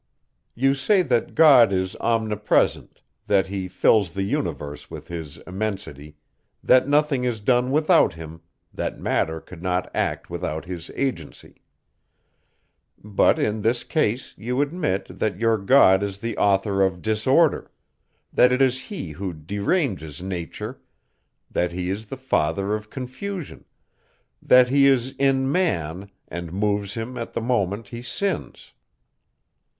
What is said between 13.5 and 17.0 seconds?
this case, you admit, that your God is the author